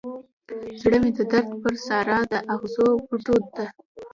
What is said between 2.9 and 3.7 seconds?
بوټو ته